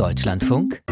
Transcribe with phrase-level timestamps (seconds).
[0.00, 0.82] Deutschlandfunk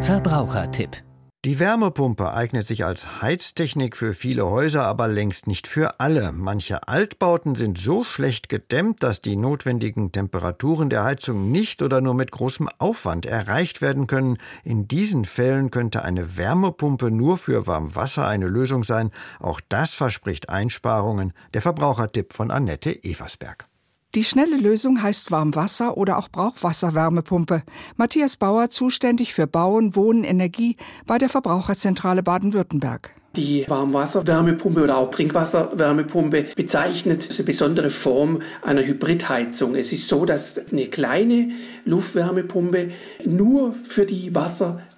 [0.00, 0.96] Verbrauchertipp
[1.44, 6.30] die Wärmepumpe eignet sich als Heiztechnik für viele Häuser, aber längst nicht für alle.
[6.30, 12.14] Manche Altbauten sind so schlecht gedämmt, dass die notwendigen Temperaturen der Heizung nicht oder nur
[12.14, 14.38] mit großem Aufwand erreicht werden können.
[14.62, 19.10] In diesen Fällen könnte eine Wärmepumpe nur für Warmwasser eine Lösung sein.
[19.40, 21.32] Auch das verspricht Einsparungen.
[21.54, 23.66] Der Verbrauchertipp von Annette Eversberg.
[24.14, 27.62] Die schnelle Lösung heißt Warmwasser oder auch Brauchwasserwärmepumpe.
[27.96, 33.14] Matthias Bauer, zuständig für Bauen, Wohnen, Energie bei der Verbraucherzentrale Baden-Württemberg.
[33.36, 39.74] Die Warmwasserwärmepumpe oder auch Trinkwasserwärmepumpe bezeichnet eine besondere Form einer Hybridheizung.
[39.74, 41.52] Es ist so, dass eine kleine
[41.86, 42.90] Luftwärmepumpe
[43.24, 44.34] nur für die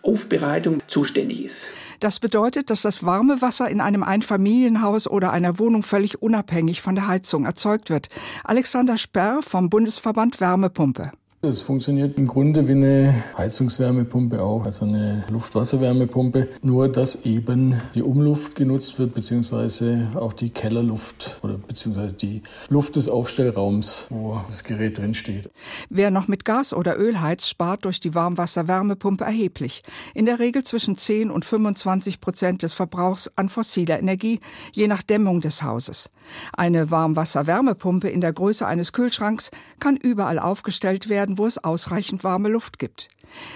[0.05, 1.67] Wasseraufbereitung zuständig ist.
[2.01, 6.95] Das bedeutet, dass das warme Wasser in einem Einfamilienhaus oder einer Wohnung völlig unabhängig von
[6.95, 8.09] der Heizung erzeugt wird.
[8.45, 11.13] Alexander Sperr vom Bundesverband Wärmepumpe.
[11.47, 18.01] Es funktioniert im Grunde wie eine Heizungswärmepumpe auch, also eine Luftwasserwärmepumpe, nur dass eben die
[18.01, 24.65] Umluft genutzt wird, beziehungsweise auch die Kellerluft oder beziehungsweise die Luft des Aufstellraums, wo das
[24.65, 25.51] Gerät drin steht.
[25.91, 29.83] Wer noch mit Gas oder Öl heizt, spart durch die Warmwasserwärmepumpe erheblich.
[30.15, 34.41] In der Regel zwischen 10 und 25 Prozent des Verbrauchs an fossiler Energie,
[34.73, 36.09] je nach Dämmung des Hauses.
[36.55, 42.49] Eine Warmwasserwärmepumpe in der Größe eines Kühlschranks kann überall aufgestellt werden, wo es ausreichend warme
[42.49, 43.09] Luft gibt.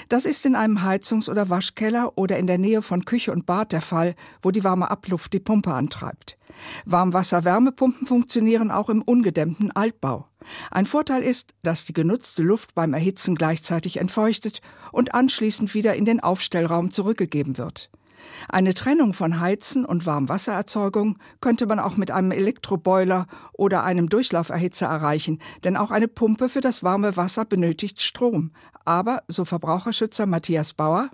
[0.09, 3.73] Das ist in einem Heizungs- oder Waschkeller oder in der Nähe von Küche und Bad
[3.73, 6.37] der Fall, wo die warme Abluft die Pumpe antreibt.
[6.87, 10.27] Warmwasser-Wärmepumpen funktionieren auch im ungedämmten Altbau.
[10.71, 14.61] Ein Vorteil ist, dass die genutzte Luft beim Erhitzen gleichzeitig entfeuchtet
[14.93, 17.91] und anschließend wieder in den Aufstellraum zurückgegeben wird.
[18.49, 24.87] Eine Trennung von Heizen und Warmwassererzeugung könnte man auch mit einem Elektroboiler oder einem Durchlauferhitzer
[24.87, 28.53] erreichen, denn auch eine Pumpe für das warme Wasser benötigt Strom.
[28.85, 31.11] Aber, so Verbraucherschützer Matthias Bauer,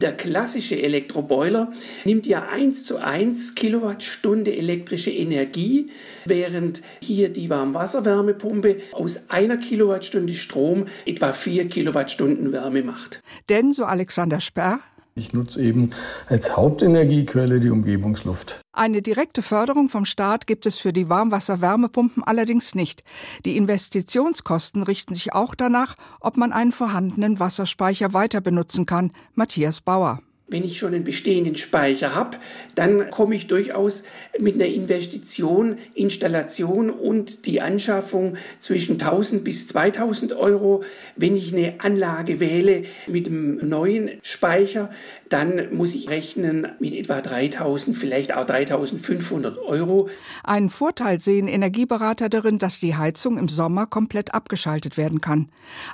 [0.00, 1.72] der klassische Elektroboiler
[2.04, 5.90] nimmt ja 1 zu 1 Kilowattstunde elektrische Energie,
[6.24, 13.22] während hier die Warmwasserwärmepumpe aus einer Kilowattstunde Strom etwa 4 Kilowattstunden Wärme macht.
[13.48, 14.78] Denn, so Alexander Sperr,
[15.18, 15.90] ich nutze eben
[16.28, 18.60] als Hauptenergiequelle die Umgebungsluft.
[18.72, 23.02] Eine direkte Förderung vom Staat gibt es für die Warmwasser-Wärmepumpen allerdings nicht.
[23.44, 29.10] Die Investitionskosten richten sich auch danach, ob man einen vorhandenen Wasserspeicher weiter benutzen kann.
[29.34, 30.20] Matthias Bauer.
[30.50, 32.38] Wenn ich schon einen bestehenden Speicher habe,
[32.74, 34.02] dann komme ich durchaus
[34.38, 40.84] mit einer Investition, Installation und die Anschaffung zwischen 1000 bis 2000 Euro.
[41.16, 44.90] Wenn ich eine Anlage wähle mit einem neuen Speicher,
[45.28, 50.08] dann muss ich rechnen mit etwa 3000, vielleicht auch 3500 Euro.
[50.44, 55.50] Einen Vorteil sehen Energieberater darin, dass die Heizung im Sommer komplett abgeschaltet werden kann.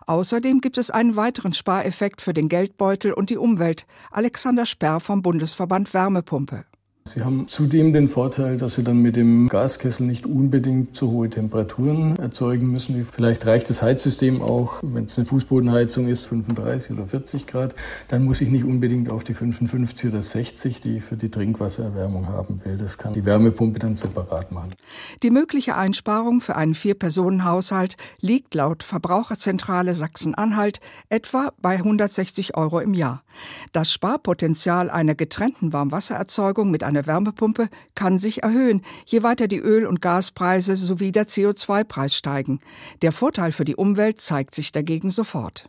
[0.06, 3.86] Außerdem gibt es einen weiteren Spareffekt für den Geldbeutel und die Umwelt.
[4.10, 6.64] Alex Alexander Sperr vom Bundesverband Wärmepumpe.
[7.06, 11.28] Sie haben zudem den Vorteil, dass Sie dann mit dem Gaskessel nicht unbedingt zu hohe
[11.28, 13.04] Temperaturen erzeugen müssen.
[13.04, 17.74] Vielleicht reicht das Heizsystem auch, wenn es eine Fußbodenheizung ist, 35 oder 40 Grad,
[18.08, 22.28] dann muss ich nicht unbedingt auf die 55 oder 60, die ich für die Trinkwassererwärmung
[22.28, 22.78] haben will.
[22.78, 24.74] Das kann die Wärmepumpe dann separat machen.
[25.22, 32.94] Die mögliche Einsparung für einen Vier-Personen-Haushalt liegt laut Verbraucherzentrale Sachsen-Anhalt etwa bei 160 Euro im
[32.94, 33.24] Jahr.
[33.72, 39.86] Das Sparpotenzial einer getrennten Warmwassererzeugung mit eine Wärmepumpe kann sich erhöhen, je weiter die Öl-
[39.86, 42.60] und Gaspreise sowie der CO2-Preis steigen.
[43.02, 45.64] Der Vorteil für die Umwelt zeigt sich dagegen sofort.